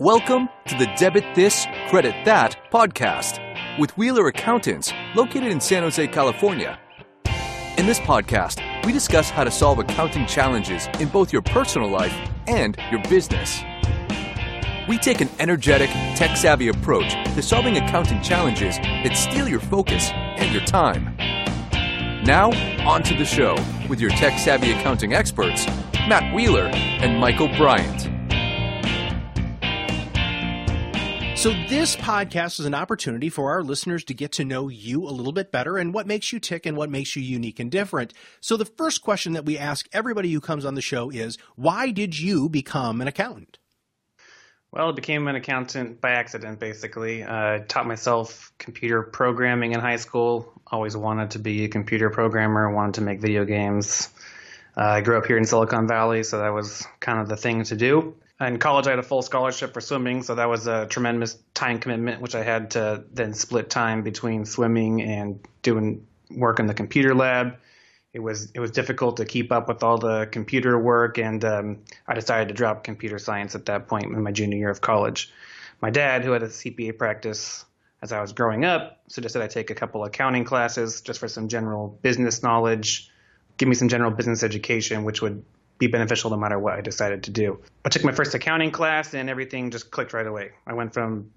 Welcome 0.00 0.48
to 0.66 0.78
the 0.78 0.86
Debit 0.96 1.34
This, 1.34 1.66
Credit 1.90 2.24
That 2.24 2.56
podcast 2.72 3.38
with 3.78 3.94
Wheeler 3.98 4.28
Accountants 4.28 4.94
located 5.14 5.52
in 5.52 5.60
San 5.60 5.82
Jose, 5.82 6.08
California. 6.08 6.78
In 7.76 7.84
this 7.84 8.00
podcast, 8.00 8.62
we 8.86 8.92
discuss 8.92 9.28
how 9.28 9.44
to 9.44 9.50
solve 9.50 9.78
accounting 9.78 10.24
challenges 10.24 10.88
in 11.00 11.08
both 11.08 11.34
your 11.34 11.42
personal 11.42 11.90
life 11.90 12.16
and 12.46 12.78
your 12.90 13.02
business. 13.10 13.60
We 14.88 14.96
take 14.96 15.20
an 15.20 15.28
energetic, 15.38 15.90
tech 16.16 16.34
savvy 16.34 16.68
approach 16.68 17.12
to 17.34 17.42
solving 17.42 17.76
accounting 17.76 18.22
challenges 18.22 18.78
that 18.78 19.14
steal 19.18 19.46
your 19.46 19.60
focus 19.60 20.12
and 20.12 20.50
your 20.50 20.64
time. 20.64 21.14
Now, 22.24 22.52
on 22.88 23.02
to 23.02 23.14
the 23.14 23.26
show 23.26 23.54
with 23.86 24.00
your 24.00 24.12
tech 24.12 24.38
savvy 24.38 24.72
accounting 24.72 25.12
experts, 25.12 25.66
Matt 26.08 26.34
Wheeler 26.34 26.68
and 26.72 27.20
Michael 27.20 27.48
Bryant. 27.48 28.19
So, 31.40 31.54
this 31.70 31.96
podcast 31.96 32.60
is 32.60 32.66
an 32.66 32.74
opportunity 32.74 33.30
for 33.30 33.50
our 33.50 33.62
listeners 33.62 34.04
to 34.04 34.12
get 34.12 34.30
to 34.32 34.44
know 34.44 34.68
you 34.68 35.04
a 35.04 35.08
little 35.08 35.32
bit 35.32 35.50
better 35.50 35.78
and 35.78 35.94
what 35.94 36.06
makes 36.06 36.34
you 36.34 36.38
tick 36.38 36.66
and 36.66 36.76
what 36.76 36.90
makes 36.90 37.16
you 37.16 37.22
unique 37.22 37.58
and 37.58 37.70
different. 37.70 38.12
So, 38.42 38.58
the 38.58 38.66
first 38.66 39.00
question 39.00 39.32
that 39.32 39.46
we 39.46 39.56
ask 39.56 39.88
everybody 39.90 40.30
who 40.30 40.42
comes 40.42 40.66
on 40.66 40.74
the 40.74 40.82
show 40.82 41.08
is 41.08 41.38
why 41.56 41.92
did 41.92 42.20
you 42.20 42.50
become 42.50 43.00
an 43.00 43.08
accountant? 43.08 43.58
Well, 44.70 44.90
I 44.90 44.92
became 44.92 45.28
an 45.28 45.34
accountant 45.34 46.02
by 46.02 46.10
accident, 46.10 46.60
basically. 46.60 47.24
I 47.24 47.56
uh, 47.56 47.64
taught 47.66 47.86
myself 47.86 48.52
computer 48.58 49.02
programming 49.02 49.72
in 49.72 49.80
high 49.80 49.96
school. 49.96 50.52
Always 50.66 50.94
wanted 50.94 51.30
to 51.30 51.38
be 51.38 51.64
a 51.64 51.68
computer 51.68 52.10
programmer, 52.10 52.70
wanted 52.70 52.96
to 52.96 53.00
make 53.00 53.18
video 53.18 53.46
games. 53.46 54.10
Uh, 54.76 54.82
I 54.82 55.00
grew 55.00 55.16
up 55.16 55.24
here 55.24 55.38
in 55.38 55.46
Silicon 55.46 55.88
Valley, 55.88 56.22
so 56.22 56.40
that 56.40 56.50
was 56.50 56.86
kind 57.00 57.18
of 57.18 57.30
the 57.30 57.36
thing 57.38 57.64
to 57.64 57.76
do 57.76 58.14
in 58.40 58.58
college, 58.58 58.86
I 58.86 58.90
had 58.90 58.98
a 58.98 59.04
full 59.04 59.22
scholarship 59.22 59.74
for 59.74 59.80
swimming, 59.80 60.22
so 60.22 60.34
that 60.34 60.48
was 60.48 60.66
a 60.66 60.86
tremendous 60.86 61.36
time 61.52 61.78
commitment, 61.78 62.22
which 62.22 62.34
I 62.34 62.42
had 62.42 62.70
to 62.72 63.04
then 63.12 63.34
split 63.34 63.68
time 63.68 64.02
between 64.02 64.46
swimming 64.46 65.02
and 65.02 65.46
doing 65.62 66.06
work 66.30 66.58
in 66.58 66.66
the 66.66 66.74
computer 66.74 67.14
lab. 67.14 67.56
It 68.12 68.20
was 68.20 68.50
it 68.52 68.60
was 68.60 68.70
difficult 68.70 69.18
to 69.18 69.24
keep 69.24 69.52
up 69.52 69.68
with 69.68 69.82
all 69.82 69.98
the 69.98 70.26
computer 70.26 70.78
work, 70.78 71.18
and 71.18 71.44
um, 71.44 71.78
I 72.08 72.14
decided 72.14 72.48
to 72.48 72.54
drop 72.54 72.82
computer 72.82 73.18
science 73.18 73.54
at 73.54 73.66
that 73.66 73.88
point 73.88 74.06
in 74.06 74.22
my 74.22 74.32
junior 74.32 74.58
year 74.58 74.70
of 74.70 74.80
college. 74.80 75.32
My 75.82 75.90
dad, 75.90 76.24
who 76.24 76.32
had 76.32 76.42
a 76.42 76.48
CPA 76.48 76.96
practice 76.96 77.64
as 78.02 78.12
I 78.12 78.20
was 78.20 78.32
growing 78.32 78.64
up, 78.64 79.00
suggested 79.08 79.42
I 79.42 79.46
take 79.46 79.70
a 79.70 79.74
couple 79.74 80.04
accounting 80.04 80.44
classes 80.44 81.02
just 81.02 81.20
for 81.20 81.28
some 81.28 81.48
general 81.48 81.98
business 82.02 82.42
knowledge, 82.42 83.10
give 83.58 83.68
me 83.68 83.74
some 83.74 83.88
general 83.88 84.10
business 84.10 84.42
education, 84.42 85.04
which 85.04 85.20
would 85.20 85.44
be 85.80 85.88
beneficial 85.88 86.30
no 86.30 86.36
matter 86.36 86.58
what 86.58 86.74
I 86.74 86.82
decided 86.82 87.24
to 87.24 87.30
do. 87.32 87.58
I 87.84 87.88
took 87.88 88.04
my 88.04 88.12
first 88.12 88.34
accounting 88.34 88.70
class 88.70 89.14
and 89.14 89.28
everything 89.28 89.70
just 89.70 89.90
clicked 89.90 90.12
right 90.12 90.26
away. 90.26 90.52
I 90.66 90.74
went 90.74 90.92
from 90.94 91.32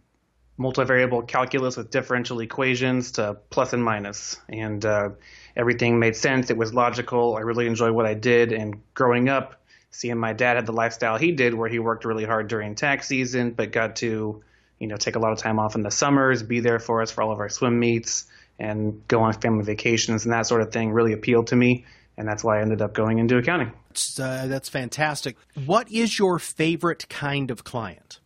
multivariable 0.59 1.27
calculus 1.27 1.77
with 1.77 1.89
differential 1.89 2.39
equations 2.41 3.13
to 3.13 3.37
plus 3.49 3.73
and 3.73 3.83
minus, 3.83 4.37
and 4.49 4.85
uh, 4.85 5.09
everything 5.55 5.97
made 5.97 6.15
sense. 6.15 6.51
It 6.51 6.57
was 6.57 6.73
logical. 6.73 7.35
I 7.35 7.39
really 7.39 7.65
enjoyed 7.65 7.93
what 7.93 8.05
I 8.05 8.13
did. 8.13 8.51
And 8.51 8.81
growing 8.93 9.29
up, 9.29 9.63
seeing 9.89 10.17
my 10.17 10.33
dad 10.33 10.57
had 10.57 10.65
the 10.67 10.73
lifestyle 10.73 11.17
he 11.17 11.31
did, 11.31 11.55
where 11.55 11.69
he 11.69 11.79
worked 11.79 12.05
really 12.05 12.25
hard 12.25 12.49
during 12.49 12.75
tax 12.75 13.07
season, 13.07 13.51
but 13.51 13.71
got 13.71 13.95
to, 13.97 14.43
you 14.77 14.87
know, 14.87 14.97
take 14.97 15.15
a 15.15 15.19
lot 15.19 15.31
of 15.31 15.39
time 15.39 15.57
off 15.57 15.75
in 15.75 15.81
the 15.81 15.91
summers, 15.91 16.43
be 16.43 16.59
there 16.59 16.79
for 16.79 17.01
us 17.01 17.09
for 17.09 17.23
all 17.23 17.31
of 17.31 17.39
our 17.39 17.49
swim 17.49 17.79
meets, 17.79 18.25
and 18.59 19.07
go 19.07 19.21
on 19.21 19.33
family 19.33 19.63
vacations 19.63 20.25
and 20.25 20.33
that 20.33 20.45
sort 20.45 20.61
of 20.61 20.71
thing, 20.71 20.91
really 20.91 21.13
appealed 21.13 21.47
to 21.47 21.55
me 21.55 21.85
and 22.17 22.27
that's 22.27 22.43
why 22.43 22.59
I 22.59 22.61
ended 22.61 22.81
up 22.81 22.93
going 22.93 23.19
into 23.19 23.37
accounting. 23.37 23.71
Uh, 24.19 24.47
that's 24.47 24.69
fantastic. 24.69 25.37
What 25.65 25.91
is 25.91 26.17
your 26.17 26.39
favorite 26.39 27.07
kind 27.09 27.51
of 27.51 27.63
client? 27.63 28.19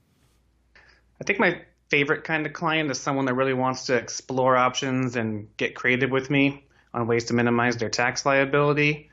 I 1.19 1.23
think 1.23 1.39
my 1.39 1.61
favorite 1.89 2.23
kind 2.23 2.45
of 2.45 2.53
client 2.53 2.91
is 2.91 2.99
someone 2.99 3.25
that 3.25 3.33
really 3.33 3.53
wants 3.53 3.87
to 3.87 3.95
explore 3.95 4.55
options 4.55 5.15
and 5.15 5.47
get 5.57 5.75
creative 5.75 6.11
with 6.11 6.29
me 6.29 6.65
on 6.93 7.07
ways 7.07 7.25
to 7.25 7.33
minimize 7.33 7.77
their 7.77 7.89
tax 7.89 8.25
liability. 8.25 9.09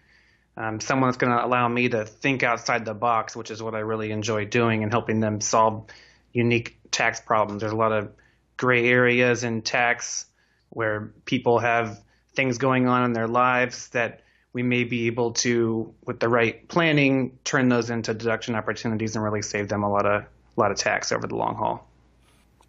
Um, 0.57 0.81
someone 0.81 1.09
that's 1.09 1.19
going 1.19 1.37
to 1.37 1.45
allow 1.45 1.67
me 1.69 1.89
to 1.89 2.05
think 2.05 2.43
outside 2.43 2.85
the 2.85 2.95
box, 2.95 3.35
which 3.35 3.51
is 3.51 3.63
what 3.63 3.75
I 3.75 3.81
really 3.81 4.13
enjoy 4.13 4.45
doing 4.45 4.83
and 4.83 4.93
helping 4.93 5.21
them 5.21 5.41
solve 5.41 5.87
unique 6.33 6.79
tax 6.91 7.21
problems. 7.21 7.61
There's 7.61 7.73
a 7.73 7.77
lot 7.77 7.93
of 7.93 8.13
gray 8.57 8.89
areas 8.89 9.43
in 9.43 9.63
tax 9.63 10.27
where 10.71 11.13
people 11.25 11.59
have 11.59 12.01
things 12.35 12.59
going 12.59 12.87
on 12.87 13.05
in 13.05 13.13
their 13.13 13.29
lives 13.29 13.89
that 13.89 14.21
we 14.55 14.63
may 14.63 14.85
be 14.85 15.09
able 15.09 15.33
to, 15.33 15.93
with 16.07 16.21
the 16.21 16.29
right 16.29 16.67
planning, 16.69 17.37
turn 17.45 17.69
those 17.69 17.91
into 17.91 18.15
deduction 18.15 18.55
opportunities 18.55 19.17
and 19.17 19.23
really 19.23 19.43
save 19.43 19.69
them 19.69 19.83
a 19.83 19.91
lot 19.91 20.07
of 20.07 20.23
a 20.23 20.61
lot 20.61 20.71
of 20.71 20.79
tax 20.79 21.11
over 21.11 21.27
the 21.27 21.35
long 21.35 21.57
haul. 21.57 21.87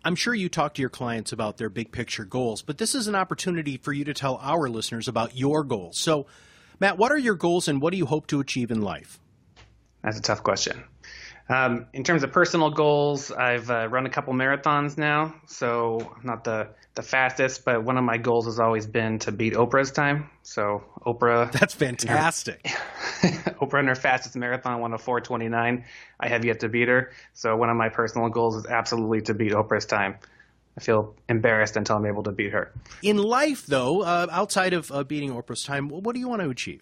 I'm 0.03 0.15
sure 0.15 0.33
you 0.33 0.49
talk 0.49 0.73
to 0.73 0.81
your 0.81 0.89
clients 0.89 1.31
about 1.31 1.57
their 1.57 1.69
big 1.69 1.91
picture 1.91 2.25
goals, 2.25 2.63
but 2.63 2.79
this 2.79 2.95
is 2.95 3.07
an 3.07 3.15
opportunity 3.15 3.77
for 3.77 3.93
you 3.93 4.03
to 4.05 4.13
tell 4.13 4.39
our 4.41 4.67
listeners 4.67 5.07
about 5.07 5.37
your 5.37 5.63
goals. 5.63 5.97
So, 5.99 6.25
Matt, 6.79 6.97
what 6.97 7.11
are 7.11 7.17
your 7.17 7.35
goals 7.35 7.67
and 7.67 7.79
what 7.81 7.91
do 7.91 7.97
you 7.97 8.07
hope 8.07 8.27
to 8.27 8.39
achieve 8.39 8.71
in 8.71 8.81
life? 8.81 9.19
That's 10.03 10.17
a 10.17 10.21
tough 10.21 10.43
question. 10.43 10.83
Um, 11.47 11.85
in 11.93 12.03
terms 12.03 12.23
of 12.23 12.31
personal 12.31 12.71
goals, 12.71 13.31
I've 13.31 13.69
uh, 13.69 13.87
run 13.87 14.05
a 14.05 14.09
couple 14.09 14.33
marathons 14.33 14.97
now, 14.97 15.35
so 15.45 15.99
I'm 16.17 16.25
not 16.25 16.43
the 16.43 16.69
the 16.95 17.03
fastest, 17.03 17.65
but 17.65 17.83
one 17.83 17.97
of 17.97 18.03
my 18.03 18.17
goals 18.17 18.45
has 18.45 18.59
always 18.59 18.87
been 18.87 19.19
to 19.19 19.31
beat 19.31 19.53
Oprah's 19.53 19.91
time. 19.91 20.29
So 20.43 20.83
Oprah, 21.05 21.51
that's 21.59 21.73
fantastic. 21.73 22.65
Her, 22.67 23.27
Oprah 23.61 23.81
in 23.81 23.87
her 23.87 23.95
fastest 23.95 24.35
marathon 24.35 24.81
won 24.81 24.93
a 24.93 24.97
4:29. 24.97 25.83
I 26.19 26.27
have 26.27 26.45
yet 26.45 26.61
to 26.61 26.69
beat 26.69 26.87
her, 26.87 27.11
so 27.33 27.55
one 27.55 27.69
of 27.69 27.77
my 27.77 27.89
personal 27.89 28.29
goals 28.29 28.55
is 28.55 28.65
absolutely 28.65 29.21
to 29.23 29.33
beat 29.35 29.51
Oprah's 29.51 29.85
time. 29.85 30.15
I 30.77 30.81
feel 30.81 31.15
embarrassed 31.29 31.77
until 31.77 31.95
I'm 31.95 32.05
able 32.05 32.23
to 32.23 32.31
beat 32.31 32.51
her. 32.51 32.73
In 33.01 33.17
life, 33.17 33.65
though, 33.65 34.01
uh, 34.01 34.27
outside 34.29 34.73
of 34.73 34.91
uh, 34.91 35.03
beating 35.03 35.31
Oprah's 35.31 35.63
time, 35.63 35.87
what 35.89 36.13
do 36.13 36.19
you 36.19 36.27
want 36.27 36.41
to 36.41 36.49
achieve? 36.49 36.81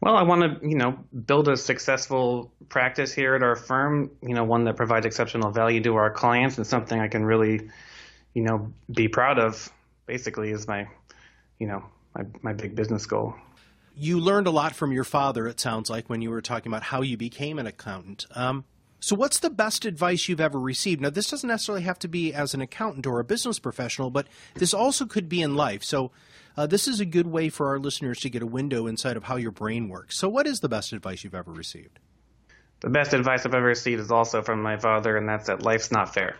Well, 0.00 0.16
I 0.16 0.22
want 0.22 0.62
to, 0.62 0.66
you 0.66 0.76
know, 0.76 0.98
build 1.26 1.48
a 1.48 1.56
successful 1.56 2.52
practice 2.70 3.12
here 3.12 3.34
at 3.34 3.42
our 3.42 3.54
firm, 3.54 4.10
you 4.22 4.34
know, 4.34 4.44
one 4.44 4.64
that 4.64 4.76
provides 4.76 5.04
exceptional 5.04 5.50
value 5.50 5.82
to 5.82 5.96
our 5.96 6.10
clients 6.10 6.56
and 6.56 6.66
something 6.66 6.98
I 6.98 7.08
can 7.08 7.24
really, 7.24 7.70
you 8.32 8.42
know, 8.42 8.72
be 8.90 9.08
proud 9.08 9.38
of 9.38 9.70
basically 10.06 10.50
is 10.50 10.66
my, 10.66 10.88
you 11.58 11.66
know, 11.66 11.84
my, 12.14 12.24
my 12.40 12.52
big 12.54 12.74
business 12.74 13.04
goal. 13.04 13.34
You 13.94 14.20
learned 14.20 14.46
a 14.46 14.50
lot 14.50 14.74
from 14.74 14.92
your 14.92 15.04
father, 15.04 15.46
it 15.46 15.60
sounds 15.60 15.90
like, 15.90 16.08
when 16.08 16.22
you 16.22 16.30
were 16.30 16.40
talking 16.40 16.72
about 16.72 16.84
how 16.84 17.02
you 17.02 17.18
became 17.18 17.58
an 17.58 17.66
accountant. 17.66 18.24
Um, 18.34 18.64
so, 19.00 19.16
what's 19.16 19.40
the 19.40 19.50
best 19.50 19.84
advice 19.84 20.28
you've 20.28 20.40
ever 20.40 20.58
received? 20.60 21.00
Now, 21.00 21.10
this 21.10 21.30
doesn't 21.30 21.48
necessarily 21.48 21.82
have 21.82 21.98
to 22.00 22.08
be 22.08 22.32
as 22.32 22.54
an 22.54 22.60
accountant 22.60 23.06
or 23.06 23.18
a 23.18 23.24
business 23.24 23.58
professional, 23.58 24.10
but 24.10 24.26
this 24.54 24.72
also 24.72 25.06
could 25.06 25.28
be 25.28 25.42
in 25.42 25.56
life. 25.56 25.82
So, 25.82 26.12
uh, 26.60 26.66
this 26.66 26.86
is 26.86 27.00
a 27.00 27.06
good 27.06 27.26
way 27.26 27.48
for 27.48 27.68
our 27.68 27.78
listeners 27.78 28.20
to 28.20 28.28
get 28.28 28.42
a 28.42 28.46
window 28.46 28.86
inside 28.86 29.16
of 29.16 29.24
how 29.24 29.36
your 29.36 29.50
brain 29.50 29.88
works. 29.88 30.18
So, 30.18 30.28
what 30.28 30.46
is 30.46 30.60
the 30.60 30.68
best 30.68 30.92
advice 30.92 31.24
you've 31.24 31.34
ever 31.34 31.50
received? 31.50 31.98
The 32.80 32.90
best 32.90 33.14
advice 33.14 33.46
I've 33.46 33.54
ever 33.54 33.64
received 33.64 33.98
is 33.98 34.10
also 34.10 34.42
from 34.42 34.60
my 34.60 34.76
father, 34.76 35.16
and 35.16 35.26
that's 35.26 35.46
that 35.46 35.62
life's 35.62 35.90
not 35.90 36.12
fair. 36.12 36.36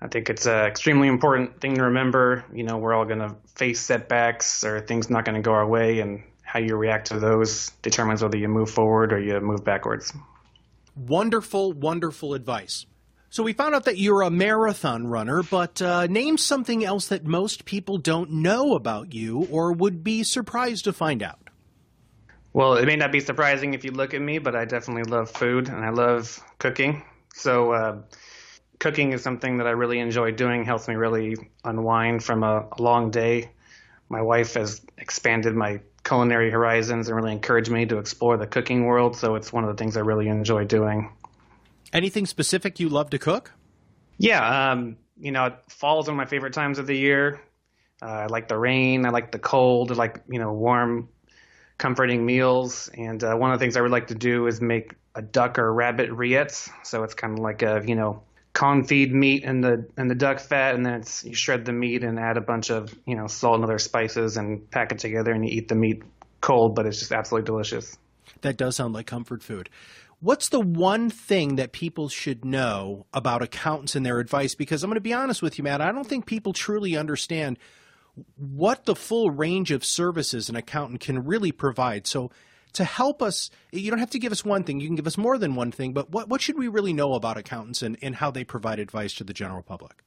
I 0.00 0.08
think 0.08 0.30
it's 0.30 0.46
an 0.46 0.64
extremely 0.64 1.08
important 1.08 1.60
thing 1.60 1.74
to 1.74 1.82
remember. 1.82 2.46
You 2.50 2.64
know, 2.64 2.78
we're 2.78 2.94
all 2.94 3.04
going 3.04 3.18
to 3.18 3.36
face 3.54 3.80
setbacks 3.80 4.64
or 4.64 4.80
things 4.80 5.10
not 5.10 5.26
going 5.26 5.36
to 5.36 5.42
go 5.42 5.52
our 5.52 5.68
way, 5.68 6.00
and 6.00 6.22
how 6.42 6.60
you 6.60 6.74
react 6.74 7.08
to 7.08 7.20
those 7.20 7.68
determines 7.82 8.22
whether 8.22 8.38
you 8.38 8.48
move 8.48 8.70
forward 8.70 9.12
or 9.12 9.20
you 9.20 9.38
move 9.40 9.62
backwards. 9.62 10.14
Wonderful, 10.96 11.74
wonderful 11.74 12.32
advice. 12.32 12.86
So 13.36 13.42
we 13.42 13.52
found 13.52 13.74
out 13.74 13.84
that 13.84 13.98
you're 13.98 14.22
a 14.22 14.30
marathon 14.30 15.08
runner, 15.08 15.42
but 15.42 15.82
uh, 15.82 16.06
name 16.06 16.38
something 16.38 16.82
else 16.82 17.08
that 17.08 17.26
most 17.26 17.66
people 17.66 17.98
don't 17.98 18.30
know 18.30 18.74
about 18.74 19.12
you 19.12 19.46
or 19.50 19.74
would 19.74 20.02
be 20.02 20.22
surprised 20.22 20.84
to 20.84 20.94
find 20.94 21.22
out. 21.22 21.50
Well, 22.54 22.78
it 22.78 22.86
may 22.86 22.96
not 22.96 23.12
be 23.12 23.20
surprising 23.20 23.74
if 23.74 23.84
you 23.84 23.90
look 23.90 24.14
at 24.14 24.22
me, 24.22 24.38
but 24.38 24.56
I 24.56 24.64
definitely 24.64 25.02
love 25.02 25.30
food 25.30 25.68
and 25.68 25.84
I 25.84 25.90
love 25.90 26.42
cooking. 26.58 27.02
So, 27.34 27.72
uh, 27.72 27.98
cooking 28.78 29.12
is 29.12 29.22
something 29.22 29.58
that 29.58 29.66
I 29.66 29.72
really 29.72 29.98
enjoy 29.98 30.32
doing, 30.32 30.64
helps 30.64 30.88
me 30.88 30.94
really 30.94 31.36
unwind 31.62 32.24
from 32.24 32.42
a, 32.42 32.66
a 32.72 32.80
long 32.80 33.10
day. 33.10 33.50
My 34.08 34.22
wife 34.22 34.54
has 34.54 34.80
expanded 34.96 35.54
my 35.54 35.80
culinary 36.04 36.50
horizons 36.50 37.08
and 37.08 37.16
really 37.18 37.32
encouraged 37.32 37.70
me 37.70 37.84
to 37.84 37.98
explore 37.98 38.38
the 38.38 38.46
cooking 38.46 38.86
world, 38.86 39.14
so 39.14 39.34
it's 39.34 39.52
one 39.52 39.64
of 39.64 39.68
the 39.68 39.76
things 39.76 39.98
I 39.98 40.00
really 40.00 40.28
enjoy 40.28 40.64
doing. 40.64 41.12
Anything 41.92 42.26
specific 42.26 42.80
you 42.80 42.88
love 42.88 43.10
to 43.10 43.18
cook? 43.18 43.52
Yeah, 44.18 44.70
um, 44.72 44.96
you 45.18 45.32
know, 45.32 45.54
fall 45.68 46.00
is 46.00 46.06
one 46.06 46.14
of 46.14 46.18
my 46.18 46.26
favorite 46.26 46.52
times 46.52 46.78
of 46.78 46.86
the 46.86 46.96
year. 46.96 47.40
Uh, 48.02 48.06
I 48.06 48.26
like 48.26 48.48
the 48.48 48.58
rain. 48.58 49.06
I 49.06 49.10
like 49.10 49.32
the 49.32 49.38
cold. 49.38 49.90
I 49.90 49.94
like 49.94 50.22
you 50.28 50.38
know 50.38 50.52
warm, 50.52 51.08
comforting 51.78 52.24
meals. 52.24 52.90
And 52.94 53.22
uh, 53.22 53.34
one 53.34 53.52
of 53.52 53.58
the 53.58 53.64
things 53.64 53.76
I 53.76 53.80
would 53.80 53.90
like 53.90 54.08
to 54.08 54.14
do 54.14 54.46
is 54.46 54.60
make 54.60 54.94
a 55.14 55.22
duck 55.22 55.58
or 55.58 55.72
rabbit 55.72 56.10
rillettes. 56.10 56.68
So 56.84 57.02
it's 57.04 57.14
kind 57.14 57.32
of 57.32 57.38
like 57.38 57.62
a 57.62 57.82
you 57.86 57.94
know 57.94 58.22
confit 58.52 59.10
meat 59.10 59.44
and 59.44 59.62
the 59.62 59.86
and 59.96 60.10
the 60.10 60.14
duck 60.14 60.40
fat, 60.40 60.74
and 60.74 60.84
then 60.84 60.94
it's 60.94 61.24
you 61.24 61.34
shred 61.34 61.64
the 61.64 61.72
meat 61.72 62.02
and 62.02 62.18
add 62.18 62.36
a 62.36 62.40
bunch 62.40 62.70
of 62.70 62.94
you 63.06 63.14
know 63.14 63.26
salt 63.26 63.56
and 63.56 63.64
other 63.64 63.78
spices 63.78 64.36
and 64.36 64.70
pack 64.70 64.92
it 64.92 64.98
together, 64.98 65.32
and 65.32 65.46
you 65.46 65.56
eat 65.56 65.68
the 65.68 65.74
meat 65.74 66.02
cold, 66.40 66.74
but 66.74 66.86
it's 66.86 66.98
just 66.98 67.12
absolutely 67.12 67.46
delicious. 67.46 67.96
That 68.42 68.56
does 68.56 68.76
sound 68.76 68.94
like 68.94 69.06
comfort 69.06 69.42
food. 69.42 69.70
What's 70.20 70.48
the 70.48 70.60
one 70.60 71.10
thing 71.10 71.56
that 71.56 71.72
people 71.72 72.08
should 72.08 72.44
know 72.44 73.06
about 73.12 73.42
accountants 73.42 73.94
and 73.94 74.04
their 74.04 74.18
advice? 74.18 74.54
Because 74.54 74.82
I'm 74.82 74.88
going 74.88 74.96
to 74.96 75.00
be 75.00 75.12
honest 75.12 75.42
with 75.42 75.58
you, 75.58 75.64
Matt, 75.64 75.82
I 75.82 75.92
don't 75.92 76.06
think 76.06 76.26
people 76.26 76.52
truly 76.52 76.96
understand 76.96 77.58
what 78.36 78.86
the 78.86 78.96
full 78.96 79.30
range 79.30 79.70
of 79.70 79.84
services 79.84 80.48
an 80.48 80.56
accountant 80.56 81.00
can 81.00 81.24
really 81.24 81.52
provide. 81.52 82.06
So, 82.06 82.30
to 82.72 82.84
help 82.84 83.22
us, 83.22 83.50
you 83.72 83.90
don't 83.90 84.00
have 84.00 84.10
to 84.10 84.18
give 84.18 84.32
us 84.32 84.44
one 84.44 84.62
thing, 84.62 84.80
you 84.80 84.88
can 84.88 84.96
give 84.96 85.06
us 85.06 85.16
more 85.16 85.38
than 85.38 85.54
one 85.54 85.72
thing, 85.72 85.94
but 85.94 86.10
what, 86.10 86.28
what 86.28 86.42
should 86.42 86.58
we 86.58 86.68
really 86.68 86.92
know 86.92 87.14
about 87.14 87.38
accountants 87.38 87.82
and, 87.82 87.96
and 88.02 88.14
how 88.16 88.30
they 88.30 88.44
provide 88.44 88.78
advice 88.78 89.14
to 89.14 89.24
the 89.24 89.32
general 89.32 89.62
public? 89.62 90.02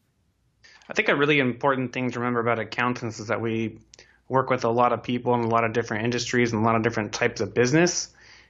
I 0.88 0.94
think 0.94 1.08
a 1.08 1.16
really 1.16 1.40
important 1.40 1.94
thing 1.94 2.12
to 2.12 2.20
remember 2.20 2.40
about 2.40 2.60
accountants 2.60 3.20
is 3.20 3.28
that 3.28 3.42
we 3.42 3.80
work 4.30 4.50
with 4.50 4.64
a 4.64 4.70
lot 4.70 4.94
of 4.94 5.04
people 5.04 5.34
in 5.34 5.42
a 5.42 5.50
lot 5.50 5.66
of 5.66 5.74
different 5.74 6.06
industries 6.06 6.54
and 6.54 6.62
a 6.62 6.66
lot 6.66 6.76
of 6.76 6.84
different 6.84 7.12
types 7.12 7.42
of 7.42 7.54
business. 7.54 8.08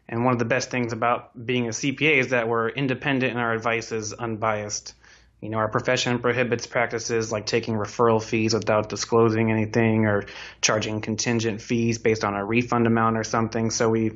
And 0.08 0.26
one 0.26 0.34
of 0.34 0.40
the 0.40 0.46
best 0.46 0.70
things 0.70 0.92
about 0.92 1.46
being 1.46 1.68
a 1.68 1.70
CPA 1.70 2.20
is 2.20 2.30
that 2.30 2.48
we're 2.48 2.68
independent 2.70 3.32
and 3.32 3.40
our 3.40 3.54
advice 3.54 3.92
is 3.92 4.12
unbiased. 4.12 4.94
You 5.40 5.50
know, 5.50 5.58
our 5.58 5.70
profession 5.70 6.20
prohibits 6.20 6.68
practices 6.68 7.32
like 7.32 7.46
taking 7.46 7.76
referral 7.76 8.22
fees 8.22 8.54
without 8.54 8.90
disclosing 8.90 9.52
anything 9.52 10.06
or 10.06 10.26
charging 10.62 11.00
contingent 11.00 11.62
fees 11.62 11.98
based 11.98 12.26
on 12.26 12.34
a 12.36 12.44
refund 12.44 12.88
amount 12.88 13.18
or 13.18 13.24
something. 13.24 13.72
So 13.72 13.90
we 13.90 14.12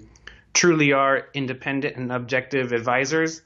truly 0.54 0.92
are 0.92 1.28
independent 1.34 1.96
and 1.96 2.12
objective 2.12 2.74
advisors. 2.74 3.42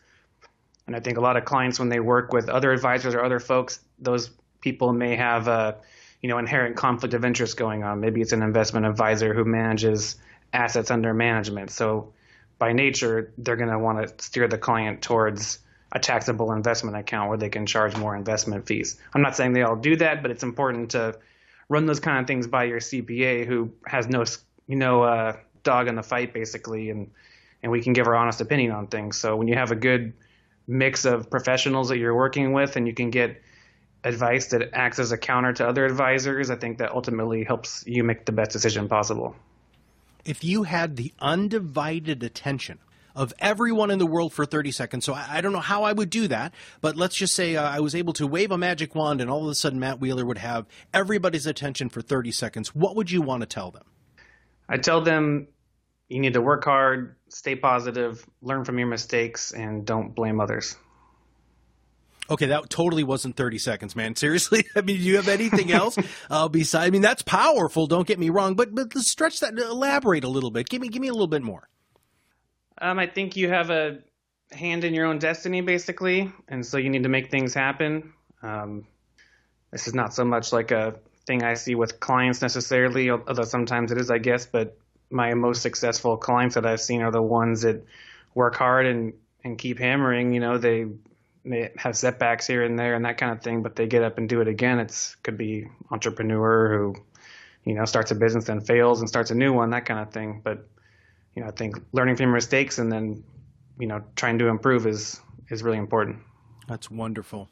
And 0.88 0.96
I 0.96 1.02
think 1.02 1.18
a 1.18 1.22
lot 1.22 1.38
of 1.38 1.46
clients, 1.46 1.78
when 1.78 1.90
they 1.90 2.00
work 2.00 2.34
with 2.34 2.50
other 2.50 2.72
advisors 2.72 3.14
or 3.14 3.24
other 3.24 3.40
folks, 3.40 3.80
those 4.00 4.32
people 4.62 4.92
may 4.92 5.18
have 5.18 5.48
a 5.48 5.78
you 6.22 6.30
know 6.30 6.38
inherent 6.38 6.76
conflict 6.76 7.14
of 7.14 7.26
interest 7.26 7.58
going 7.58 7.84
on. 7.84 8.00
Maybe 8.00 8.22
it's 8.22 8.34
an 8.34 8.42
investment 8.42 8.86
advisor 8.86 9.34
who 9.34 9.46
manages 9.46 10.16
assets 10.54 10.92
under 10.92 11.14
management. 11.14 11.72
So 11.72 12.14
by 12.58 12.74
nature, 12.74 13.34
they're 13.38 13.56
going 13.56 13.70
to 13.70 13.80
want 13.80 14.08
to 14.08 14.24
steer 14.24 14.48
the 14.48 14.58
client 14.58 15.02
towards 15.02 15.60
a 15.92 16.00
taxable 16.00 16.52
investment 16.52 16.98
account 16.98 17.30
where 17.30 17.38
they 17.38 17.50
can 17.50 17.66
charge 17.66 17.96
more 17.96 18.16
investment 18.16 18.66
fees. 18.66 19.00
I'm 19.14 19.22
not 19.22 19.36
saying 19.36 19.54
they 19.54 19.62
all 19.62 19.76
do 19.76 19.96
that, 19.98 20.22
but 20.22 20.32
it's 20.32 20.44
important 20.44 20.92
to 20.92 21.18
run 21.70 21.86
those 21.86 22.00
kind 22.00 22.20
of 22.20 22.28
things 22.28 22.48
by 22.48 22.66
your 22.66 22.80
CPA 22.80 23.46
who 23.46 23.72
has 23.86 24.08
no 24.08 24.26
you 24.68 24.76
know 24.76 25.04
uh, 25.04 25.38
dog 25.64 25.88
in 25.88 25.96
the 25.96 26.04
fight 26.04 26.34
basically, 26.34 26.90
and 26.90 27.12
and 27.64 27.72
we 27.72 27.82
can 27.82 27.94
give 27.94 28.08
our 28.08 28.16
honest 28.16 28.42
opinion 28.42 28.72
on 28.72 28.88
things. 28.88 29.18
So 29.18 29.36
when 29.36 29.48
you 29.48 29.56
have 29.56 29.72
a 29.72 29.76
good 29.76 30.14
mix 30.68 31.06
of 31.06 31.30
professionals 31.30 31.90
that 31.90 31.98
you're 31.98 32.16
working 32.16 32.54
with, 32.54 32.76
and 32.76 32.88
you 32.88 32.94
can 32.94 33.10
get 33.10 33.42
advice 34.08 34.48
that 34.48 34.70
acts 34.74 35.00
as 35.00 35.12
a 35.12 35.18
counter 35.18 35.54
to 35.54 35.68
other 35.68 35.86
advisors, 35.86 36.50
I 36.50 36.56
think 36.56 36.80
that 36.80 36.92
ultimately 36.92 37.44
helps 37.44 37.84
you 37.86 38.04
make 38.04 38.26
the 38.26 38.32
best 38.32 38.52
decision 38.52 38.88
possible. 38.88 39.36
If 40.26 40.44
you 40.44 40.64
had 40.64 40.96
the 40.96 41.14
undivided 41.20 42.24
attention 42.24 42.80
of 43.18 43.34
everyone 43.40 43.90
in 43.90 43.98
the 43.98 44.06
world 44.06 44.32
for 44.32 44.46
30 44.46 44.72
seconds. 44.72 45.04
So 45.04 45.14
I, 45.14 45.26
I 45.30 45.42
don't 45.42 45.52
know 45.52 45.60
how 45.60 45.84
I 45.84 45.92
would 45.92 46.12
do 46.12 46.28
that, 46.28 46.54
but 46.82 46.96
let's 46.96 47.16
just 47.16 47.36
say 47.36 47.56
uh, 47.56 47.68
I 47.68 47.80
was 47.80 47.96
able 47.96 48.14
to 48.14 48.28
wave 48.28 48.52
a 48.52 48.60
magic 48.60 48.94
wand 48.94 49.22
and 49.22 49.30
all 49.30 49.44
of 49.44 49.50
a 49.50 49.56
sudden 49.56 49.80
Matt 49.80 50.00
Wheeler 50.00 50.24
would 50.24 50.38
have 50.38 50.68
everybody's 50.94 51.48
attention 51.48 51.90
for 51.90 52.02
30 52.02 52.32
seconds. 52.32 52.76
What 52.76 52.96
would 52.96 53.10
you 53.10 53.24
want 53.24 53.42
to 53.42 53.48
tell 53.48 53.72
them? 53.72 53.86
I 54.70 54.78
tell 54.78 55.02
them 55.02 55.48
you 56.10 56.20
need 56.20 56.34
to 56.34 56.42
work 56.42 56.64
hard, 56.64 57.16
stay 57.30 57.56
positive, 57.56 58.24
learn 58.42 58.64
from 58.64 58.78
your 58.78 58.88
mistakes, 58.88 59.52
and 59.52 59.84
don't 59.86 60.14
blame 60.14 60.40
others. 60.40 60.78
Okay, 62.30 62.48
that 62.48 62.70
totally 62.70 63.04
wasn't 63.04 63.36
30 63.36 63.58
seconds, 63.58 63.96
man. 63.96 64.16
Seriously? 64.18 64.66
I 64.76 64.82
mean, 64.82 64.98
do 64.98 65.04
you 65.04 65.16
have 65.18 65.28
anything 65.28 65.72
else 65.72 65.98
uh, 66.30 66.48
besides? 66.48 66.88
I 66.88 66.90
mean, 66.90 67.02
that's 67.02 67.22
powerful. 67.22 67.88
Don't 67.88 68.08
get 68.08 68.20
me 68.20 68.30
wrong, 68.30 68.56
but 68.56 68.74
but 68.74 68.94
stretch 68.98 69.40
that, 69.42 69.58
elaborate 69.58 70.24
a 70.24 70.30
little 70.30 70.52
bit. 70.52 70.70
Give 70.70 70.82
me 70.82 70.90
give 70.90 71.02
me 71.02 71.08
a 71.08 71.14
little 71.14 71.28
bit 71.28 71.42
more. 71.42 71.68
Um, 72.80 73.00
I 73.00 73.08
think 73.08 73.36
you 73.36 73.50
have 73.50 73.70
a 73.70 74.00
hand 74.52 74.84
in 74.84 74.94
your 74.94 75.06
own 75.06 75.20
destiny, 75.20 75.62
basically, 75.62 76.32
and 76.48 76.66
so 76.66 76.78
you 76.78 76.90
need 76.90 77.04
to 77.04 77.10
make 77.10 77.32
things 77.32 77.54
happen. 77.54 78.14
Um, 78.44 78.86
this 79.72 79.88
is 79.88 79.94
not 79.94 80.14
so 80.14 80.24
much 80.24 80.54
like 80.54 80.72
a 80.72 80.96
thing 81.26 81.44
I 81.44 81.56
see 81.56 81.76
with 81.76 82.00
clients 82.00 82.42
necessarily, 82.42 83.10
although 83.10 83.44
sometimes 83.44 83.92
it 83.92 83.98
is, 83.98 84.10
I 84.10 84.18
guess. 84.20 84.46
But 84.46 84.78
my 85.10 85.34
most 85.34 85.62
successful 85.62 86.18
clients 86.18 86.56
that 86.56 86.66
I've 86.66 86.82
seen 86.82 87.02
are 87.02 87.12
the 87.12 87.22
ones 87.22 87.62
that 87.62 87.84
work 88.34 88.56
hard 88.56 88.86
and 88.86 89.14
and 89.44 89.58
keep 89.58 89.80
hammering. 89.80 90.34
You 90.34 90.40
know, 90.40 90.58
they 90.58 90.86
may 91.48 91.70
have 91.78 91.98
setbacks 91.98 92.46
here 92.46 92.64
and 92.64 92.78
there 92.78 92.96
and 92.96 93.06
that 93.06 93.18
kind 93.18 93.32
of 93.32 93.42
thing, 93.42 93.64
but 93.64 93.76
they 93.76 93.88
get 93.88 94.04
up 94.04 94.18
and 94.18 94.28
do 94.28 94.42
it 94.42 94.48
again. 94.48 94.80
It's 94.80 95.16
could 95.16 95.38
be 95.38 95.68
entrepreneur 95.92 96.78
who, 96.78 96.96
you 97.66 97.76
know, 97.76 97.86
starts 97.86 98.12
a 98.12 98.16
business 98.16 98.46
then 98.46 98.62
fails 98.62 99.00
and 99.00 99.10
starts 99.10 99.32
a 99.32 99.36
new 99.36 99.54
one, 99.54 99.72
that 99.72 99.86
kind 99.86 100.00
of 100.00 100.12
thing. 100.12 100.42
But 100.44 100.68
you 101.36 101.44
know, 101.44 101.50
I 101.50 101.52
think 101.52 101.78
learning 101.92 102.16
from 102.16 102.26
your 102.26 102.34
mistakes 102.34 102.80
and 102.80 102.92
then, 102.92 103.24
you 103.80 103.88
know, 103.88 104.04
trying 104.16 104.40
to 104.40 104.48
improve 104.48 104.88
is 104.88 105.22
is 105.50 105.64
really 105.64 105.78
important. 105.78 106.18
That's 106.68 106.92
wonderful. 106.92 107.50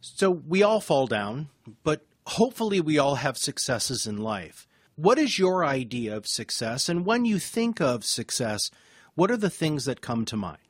So 0.00 0.30
we 0.30 0.62
all 0.62 0.80
fall 0.80 1.06
down, 1.06 1.48
but 1.82 2.06
hopefully 2.26 2.80
we 2.80 2.98
all 2.98 3.16
have 3.16 3.36
successes 3.36 4.06
in 4.06 4.18
life. 4.18 4.66
What 4.94 5.18
is 5.18 5.38
your 5.38 5.64
idea 5.64 6.16
of 6.16 6.26
success? 6.26 6.88
And 6.88 7.04
when 7.04 7.24
you 7.24 7.38
think 7.38 7.80
of 7.80 8.04
success, 8.04 8.70
what 9.14 9.30
are 9.30 9.36
the 9.36 9.50
things 9.50 9.84
that 9.84 10.00
come 10.00 10.24
to 10.26 10.36
mind? 10.36 10.65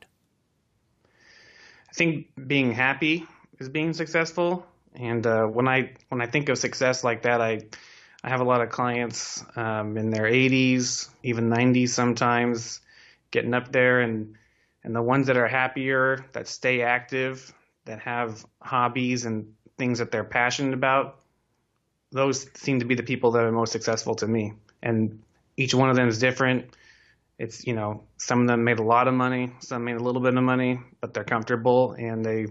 Think 1.97 2.27
being 2.47 2.71
happy 2.73 3.25
is 3.59 3.69
being 3.69 3.93
successful. 3.93 4.65
And 4.93 5.25
uh, 5.25 5.45
when 5.45 5.67
I 5.67 5.93
when 6.09 6.21
I 6.21 6.27
think 6.27 6.49
of 6.49 6.57
success 6.59 7.03
like 7.03 7.23
that, 7.23 7.41
I 7.41 7.61
I 8.23 8.29
have 8.29 8.39
a 8.39 8.43
lot 8.43 8.61
of 8.61 8.69
clients 8.69 9.43
um, 9.55 9.97
in 9.97 10.11
their 10.11 10.25
80s, 10.25 11.09
even 11.23 11.49
90s 11.49 11.89
sometimes, 11.89 12.81
getting 13.31 13.53
up 13.55 13.71
there, 13.71 14.01
and 14.01 14.35
and 14.83 14.95
the 14.95 15.01
ones 15.01 15.27
that 15.27 15.37
are 15.37 15.47
happier, 15.47 16.23
that 16.33 16.47
stay 16.47 16.81
active, 16.81 17.51
that 17.85 17.99
have 17.99 18.45
hobbies 18.61 19.25
and 19.25 19.53
things 19.77 19.99
that 19.99 20.11
they're 20.11 20.23
passionate 20.23 20.73
about, 20.73 21.19
those 22.11 22.47
seem 22.53 22.79
to 22.79 22.85
be 22.85 22.95
the 22.95 23.03
people 23.03 23.31
that 23.31 23.43
are 23.43 23.51
most 23.51 23.71
successful 23.71 24.15
to 24.15 24.27
me. 24.27 24.53
And 24.81 25.23
each 25.57 25.73
one 25.73 25.89
of 25.89 25.95
them 25.95 26.07
is 26.07 26.19
different. 26.19 26.75
It's 27.39 27.67
you 27.67 27.73
know 27.73 28.03
some 28.17 28.41
of 28.41 28.47
them 28.47 28.63
made 28.63 28.79
a 28.79 28.83
lot 28.83 29.07
of 29.07 29.13
money, 29.13 29.51
some 29.59 29.83
made 29.83 29.95
a 29.95 30.03
little 30.03 30.21
bit 30.21 30.35
of 30.35 30.43
money, 30.43 30.79
but 31.01 31.13
they're 31.13 31.23
comfortable 31.23 31.93
and 31.93 32.25
they 32.25 32.47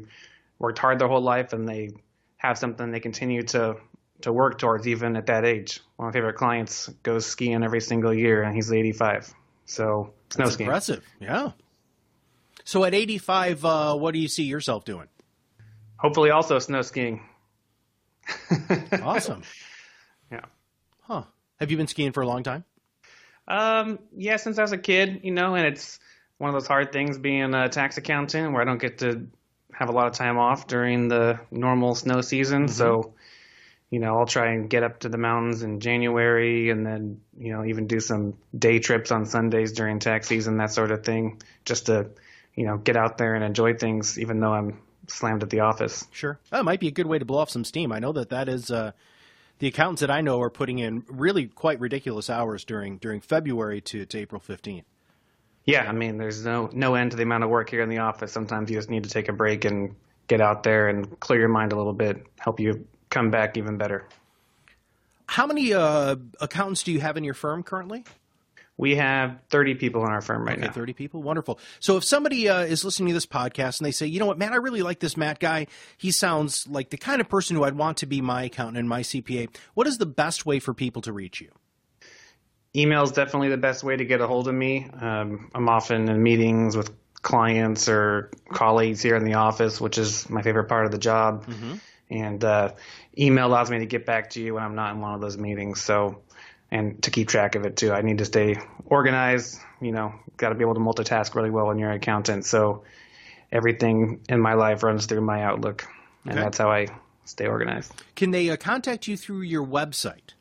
worked 0.58 0.78
hard 0.78 0.98
their 0.98 1.08
whole 1.08 1.20
life 1.20 1.52
and 1.52 1.68
they 1.68 1.90
have 2.36 2.58
something 2.58 2.90
they 2.90 3.00
continue 3.00 3.42
to 3.42 3.76
to 4.22 4.32
work 4.32 4.58
towards 4.58 4.86
even 4.88 5.16
at 5.16 5.26
that 5.26 5.44
age. 5.44 5.80
One 5.96 6.08
of 6.08 6.14
my 6.14 6.18
favorite 6.18 6.36
clients 6.36 6.88
goes 7.02 7.26
skiing 7.26 7.62
every 7.62 7.80
single 7.80 8.14
year, 8.14 8.42
and 8.42 8.54
he's 8.54 8.72
85. 8.72 9.34
So 9.66 10.14
snow 10.30 10.44
That's 10.44 10.54
skiing. 10.54 10.68
Impressive, 10.68 11.04
yeah. 11.20 11.52
So 12.64 12.84
at 12.84 12.94
85, 12.94 13.64
uh, 13.64 13.94
what 13.96 14.12
do 14.12 14.18
you 14.18 14.28
see 14.28 14.44
yourself 14.44 14.84
doing? 14.84 15.06
Hopefully, 15.98 16.30
also 16.30 16.58
snow 16.58 16.82
skiing. 16.82 17.22
awesome. 19.02 19.42
Yeah. 20.30 20.40
Huh. 21.02 21.24
Have 21.60 21.70
you 21.70 21.76
been 21.76 21.86
skiing 21.86 22.12
for 22.12 22.22
a 22.22 22.26
long 22.26 22.42
time? 22.42 22.64
Um, 23.48 23.98
yeah, 24.16 24.36
since 24.36 24.58
I 24.58 24.62
was 24.62 24.72
a 24.72 24.78
kid, 24.78 25.20
you 25.22 25.32
know, 25.32 25.54
and 25.54 25.66
it's 25.66 25.98
one 26.38 26.48
of 26.48 26.54
those 26.54 26.66
hard 26.66 26.92
things 26.92 27.18
being 27.18 27.54
a 27.54 27.68
tax 27.68 27.96
accountant 27.96 28.52
where 28.52 28.62
I 28.62 28.64
don't 28.64 28.80
get 28.80 28.98
to 28.98 29.28
have 29.72 29.88
a 29.88 29.92
lot 29.92 30.06
of 30.06 30.14
time 30.14 30.38
off 30.38 30.66
during 30.66 31.08
the 31.08 31.38
normal 31.50 31.94
snow 31.94 32.20
season. 32.20 32.64
Mm-hmm. 32.64 32.72
So 32.72 33.14
you 33.90 34.00
know, 34.00 34.18
I'll 34.18 34.26
try 34.26 34.52
and 34.52 34.68
get 34.68 34.82
up 34.82 35.00
to 35.00 35.08
the 35.08 35.18
mountains 35.18 35.62
in 35.62 35.80
January 35.80 36.70
and 36.70 36.84
then, 36.84 37.20
you 37.38 37.52
know, 37.52 37.64
even 37.64 37.86
do 37.86 38.00
some 38.00 38.34
day 38.56 38.80
trips 38.80 39.12
on 39.12 39.26
Sundays 39.26 39.72
during 39.72 40.00
tax 40.00 40.26
season, 40.26 40.56
that 40.56 40.72
sort 40.72 40.90
of 40.90 41.04
thing, 41.04 41.40
just 41.64 41.86
to, 41.86 42.08
you 42.54 42.66
know, 42.66 42.78
get 42.78 42.96
out 42.96 43.16
there 43.16 43.34
and 43.34 43.44
enjoy 43.44 43.74
things, 43.74 44.18
even 44.18 44.40
though 44.40 44.52
I'm 44.52 44.80
slammed 45.06 45.44
at 45.44 45.50
the 45.50 45.60
office. 45.60 46.06
Sure. 46.10 46.38
That 46.50 46.64
might 46.64 46.80
be 46.80 46.88
a 46.88 46.92
good 46.92 47.06
way 47.06 47.18
to 47.18 47.24
blow 47.24 47.38
off 47.38 47.50
some 47.50 47.64
steam. 47.64 47.92
I 47.92 48.00
know 48.00 48.12
that 48.12 48.30
that 48.30 48.48
is, 48.48 48.72
uh, 48.72 48.90
the 49.58 49.66
accountants 49.66 50.00
that 50.00 50.10
I 50.10 50.20
know 50.20 50.40
are 50.40 50.50
putting 50.50 50.78
in 50.78 51.04
really 51.08 51.46
quite 51.46 51.80
ridiculous 51.80 52.28
hours 52.28 52.64
during 52.64 52.98
during 52.98 53.20
February 53.20 53.80
to, 53.82 54.06
to 54.06 54.18
April 54.18 54.40
15th. 54.40 54.84
Yeah, 55.64 55.88
I 55.88 55.92
mean, 55.92 56.18
there's 56.18 56.44
no 56.44 56.70
no 56.72 56.94
end 56.94 57.10
to 57.12 57.16
the 57.16 57.24
amount 57.24 57.44
of 57.44 57.50
work 57.50 57.70
here 57.70 57.82
in 57.82 57.88
the 57.88 57.98
office. 57.98 58.32
Sometimes 58.32 58.70
you 58.70 58.76
just 58.76 58.90
need 58.90 59.04
to 59.04 59.10
take 59.10 59.28
a 59.28 59.32
break 59.32 59.64
and 59.64 59.96
get 60.28 60.40
out 60.40 60.62
there 60.62 60.88
and 60.88 61.18
clear 61.20 61.40
your 61.40 61.48
mind 61.48 61.72
a 61.72 61.76
little 61.76 61.92
bit, 61.92 62.26
help 62.38 62.60
you 62.60 62.86
come 63.10 63.30
back 63.30 63.56
even 63.56 63.76
better. 63.76 64.06
How 65.26 65.46
many 65.46 65.72
uh, 65.72 66.16
accountants 66.40 66.82
do 66.82 66.92
you 66.92 67.00
have 67.00 67.16
in 67.16 67.24
your 67.24 67.34
firm 67.34 67.62
currently? 67.62 68.04
We 68.78 68.96
have 68.96 69.38
30 69.48 69.76
people 69.76 70.04
in 70.04 70.10
our 70.10 70.20
firm 70.20 70.44
right 70.44 70.58
okay, 70.58 70.66
now. 70.66 70.72
30 70.72 70.92
people. 70.92 71.22
Wonderful. 71.22 71.58
So 71.80 71.96
if 71.96 72.04
somebody 72.04 72.48
uh, 72.48 72.60
is 72.60 72.84
listening 72.84 73.08
to 73.08 73.14
this 73.14 73.26
podcast 73.26 73.78
and 73.78 73.86
they 73.86 73.90
say, 73.90 74.06
you 74.06 74.18
know 74.20 74.26
what, 74.26 74.38
man, 74.38 74.52
I 74.52 74.56
really 74.56 74.82
like 74.82 75.00
this 75.00 75.16
Matt 75.16 75.38
guy. 75.38 75.66
He 75.96 76.10
sounds 76.10 76.66
like 76.68 76.90
the 76.90 76.98
kind 76.98 77.20
of 77.20 77.28
person 77.28 77.56
who 77.56 77.64
I'd 77.64 77.74
want 77.74 77.98
to 77.98 78.06
be 78.06 78.20
my 78.20 78.44
accountant 78.44 78.78
and 78.78 78.88
my 78.88 79.00
CPA. 79.00 79.48
What 79.74 79.86
is 79.86 79.98
the 79.98 80.06
best 80.06 80.44
way 80.44 80.58
for 80.58 80.74
people 80.74 81.02
to 81.02 81.12
reach 81.12 81.40
you? 81.40 81.50
Email 82.74 83.02
is 83.02 83.12
definitely 83.12 83.48
the 83.48 83.56
best 83.56 83.82
way 83.82 83.96
to 83.96 84.04
get 84.04 84.20
a 84.20 84.26
hold 84.26 84.48
of 84.48 84.54
me. 84.54 84.90
Um, 85.00 85.50
I'm 85.54 85.68
often 85.68 86.08
in 86.10 86.22
meetings 86.22 86.76
with 86.76 86.90
clients 87.22 87.88
or 87.88 88.30
colleagues 88.52 89.00
here 89.00 89.16
in 89.16 89.24
the 89.24 89.34
office, 89.34 89.80
which 89.80 89.96
is 89.96 90.28
my 90.28 90.42
favorite 90.42 90.68
part 90.68 90.84
of 90.84 90.92
the 90.92 90.98
job. 90.98 91.46
Mm-hmm 91.46 91.76
and 92.10 92.44
uh, 92.44 92.72
email 93.18 93.46
allows 93.46 93.70
me 93.70 93.78
to 93.78 93.86
get 93.86 94.06
back 94.06 94.30
to 94.30 94.40
you 94.40 94.54
when 94.54 94.62
I'm 94.62 94.74
not 94.74 94.94
in 94.94 95.00
one 95.00 95.14
of 95.14 95.20
those 95.20 95.36
meetings. 95.36 95.82
So, 95.82 96.22
and 96.70 97.02
to 97.02 97.10
keep 97.10 97.28
track 97.28 97.54
of 97.54 97.64
it 97.64 97.76
too. 97.76 97.92
I 97.92 98.02
need 98.02 98.18
to 98.18 98.24
stay 98.24 98.56
organized. 98.84 99.58
You 99.80 99.92
know, 99.92 100.14
got 100.36 100.50
to 100.50 100.54
be 100.54 100.62
able 100.64 100.74
to 100.74 100.80
multitask 100.80 101.34
really 101.34 101.50
well 101.50 101.66
when 101.66 101.78
you're 101.78 101.90
an 101.90 101.96
accountant. 101.96 102.44
So 102.46 102.84
everything 103.52 104.20
in 104.28 104.40
my 104.40 104.54
life 104.54 104.82
runs 104.82 105.06
through 105.06 105.20
my 105.20 105.42
Outlook, 105.42 105.86
and 106.24 106.32
Okay. 106.34 106.40
that's 106.42 106.58
how 106.58 106.70
I 106.70 106.88
stay 107.24 107.46
organized. 107.46 107.92
Can 108.14 108.30
they 108.30 108.48
uh, 108.50 108.56
contact 108.56 109.06
you 109.06 109.16
through 109.16 109.42
your 109.42 109.64
website? 109.66 110.32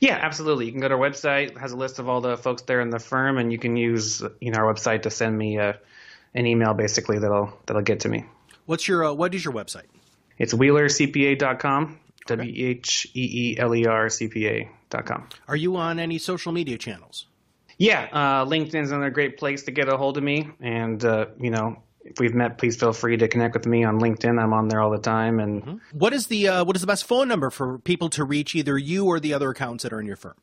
Yeah, 0.00 0.18
absolutely. 0.20 0.66
You 0.66 0.72
can 0.72 0.80
go 0.80 0.88
to 0.88 0.94
our 0.94 1.00
website. 1.00 1.50
It 1.52 1.58
has 1.58 1.72
a 1.72 1.76
list 1.76 1.98
of 1.98 2.08
all 2.08 2.20
the 2.20 2.36
folks 2.36 2.62
there 2.62 2.80
in 2.80 2.90
the 2.90 2.98
firm, 2.98 3.38
and 3.38 3.52
you 3.52 3.58
can 3.58 3.76
use 3.76 4.22
you 4.40 4.50
know 4.50 4.58
our 4.58 4.74
website 4.74 5.02
to 5.02 5.10
send 5.10 5.36
me 5.38 5.58
uh, 5.58 5.74
an 6.34 6.46
email 6.46 6.74
basically 6.74 7.18
that'll 7.18 7.56
that'll 7.66 7.82
get 7.82 8.00
to 8.00 8.08
me. 8.08 8.24
What's 8.66 8.88
your 8.88 9.04
uh, 9.04 9.12
what 9.12 9.34
is 9.34 9.44
your 9.44 9.54
website? 9.54 9.86
It's 10.36 10.52
wheelercpa.com. 10.52 12.00
W 12.26 12.50
e 12.50 12.70
h 12.70 13.08
e 13.14 13.54
e 13.54 13.56
l 13.58 13.74
e 13.74 13.86
r 13.86 14.08
c 14.08 14.28
p 14.28 14.46
a 14.48 14.70
dot 14.90 15.06
com. 15.06 15.28
Are 15.46 15.56
you 15.56 15.76
on 15.76 15.98
any 15.98 16.18
social 16.18 16.52
media 16.52 16.78
channels? 16.78 17.26
Yeah, 17.76 18.08
uh, 18.12 18.44
LinkedIn's 18.46 18.92
another 18.92 19.10
great 19.10 19.36
place 19.36 19.64
to 19.64 19.72
get 19.72 19.88
a 19.88 19.96
hold 19.96 20.16
of 20.16 20.22
me. 20.22 20.48
And, 20.60 21.04
uh, 21.04 21.26
you 21.40 21.50
know, 21.50 21.82
if 22.04 22.20
we've 22.20 22.34
met, 22.34 22.56
please 22.56 22.76
feel 22.76 22.92
free 22.92 23.16
to 23.16 23.26
connect 23.26 23.54
with 23.54 23.66
me 23.66 23.82
on 23.82 23.98
LinkedIn. 23.98 24.40
I'm 24.40 24.52
on 24.52 24.68
there 24.68 24.80
all 24.80 24.92
the 24.92 24.98
time. 24.98 25.40
And 25.40 25.80
What 25.92 26.12
is 26.12 26.28
the 26.28 26.48
uh, 26.48 26.64
what 26.64 26.76
is 26.76 26.82
the 26.82 26.86
best 26.86 27.04
phone 27.04 27.28
number 27.28 27.50
for 27.50 27.78
people 27.78 28.10
to 28.10 28.24
reach 28.24 28.54
either 28.54 28.78
you 28.78 29.06
or 29.06 29.18
the 29.18 29.34
other 29.34 29.50
accounts 29.50 29.82
that 29.82 29.92
are 29.92 30.00
in 30.00 30.06
your 30.06 30.16
firm? 30.16 30.36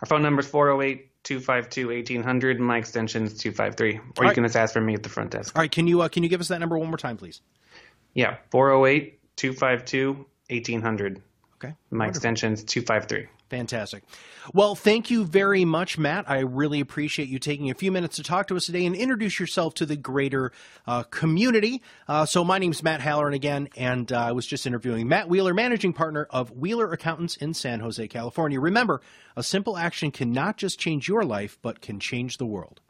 our 0.00 0.06
phone 0.06 0.22
number 0.22 0.40
is 0.40 0.46
408 0.46 1.10
252 1.24 1.88
1800. 1.88 2.60
My 2.60 2.76
extension 2.76 3.24
is 3.24 3.38
253. 3.38 3.88
Or 3.88 3.94
you 3.94 4.02
right. 4.18 4.34
can 4.34 4.44
just 4.44 4.56
ask 4.56 4.74
for 4.74 4.80
me 4.80 4.94
at 4.94 5.02
the 5.02 5.08
front 5.08 5.30
desk. 5.30 5.56
All 5.56 5.62
right, 5.62 5.70
can 5.70 5.86
you 5.86 6.02
uh, 6.02 6.08
can 6.08 6.22
you 6.22 6.28
give 6.28 6.40
us 6.40 6.48
that 6.48 6.60
number 6.60 6.76
one 6.78 6.88
more 6.88 6.98
time, 6.98 7.16
please? 7.16 7.40
Yeah, 8.12 8.36
408 8.50 9.18
252 9.36 10.26
1800. 10.50 11.22
Okay, 11.56 11.74
My 11.90 12.08
extension 12.08 12.52
is 12.52 12.64
253. 12.64 13.28
fantastic. 13.48 14.02
Well, 14.52 14.74
thank 14.74 15.10
you 15.10 15.24
very 15.24 15.64
much, 15.64 15.96
Matt. 15.96 16.28
I 16.28 16.40
really 16.40 16.80
appreciate 16.80 17.28
you 17.28 17.38
taking 17.38 17.70
a 17.70 17.74
few 17.74 17.92
minutes 17.92 18.16
to 18.16 18.22
talk 18.24 18.48
to 18.48 18.56
us 18.56 18.66
today 18.66 18.84
and 18.84 18.94
introduce 18.96 19.38
yourself 19.38 19.74
to 19.74 19.86
the 19.86 19.96
greater 19.96 20.52
uh, 20.86 21.04
community. 21.04 21.80
Uh, 22.08 22.26
so, 22.26 22.44
my 22.44 22.58
name's 22.58 22.82
Matt 22.82 23.00
Halloran 23.00 23.32
again, 23.32 23.68
and 23.76 24.10
uh, 24.12 24.18
I 24.18 24.32
was 24.32 24.46
just 24.46 24.66
interviewing 24.66 25.08
Matt 25.08 25.28
Wheeler, 25.28 25.54
managing 25.54 25.92
partner 25.92 26.26
of 26.30 26.50
Wheeler 26.50 26.92
Accountants 26.92 27.36
in 27.36 27.54
San 27.54 27.80
Jose, 27.80 28.06
California. 28.08 28.60
Remember, 28.60 29.00
a 29.36 29.42
simple 29.42 29.78
action 29.78 30.10
can 30.10 30.32
not 30.32 30.56
just 30.56 30.78
change 30.78 31.08
your 31.08 31.24
life, 31.24 31.56
but 31.62 31.80
can 31.80 32.00
change 32.00 32.36
the 32.38 32.46
world. 32.46 32.80